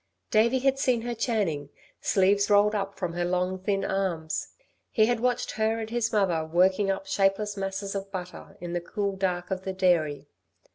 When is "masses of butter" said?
7.55-8.57